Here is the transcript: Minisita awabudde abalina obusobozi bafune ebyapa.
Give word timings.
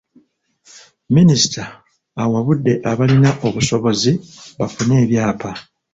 Minisita 1.15 1.63
awabudde 2.23 2.73
abalina 2.91 3.29
obusobozi 3.47 4.11
bafune 4.59 4.93
ebyapa. 5.03 5.51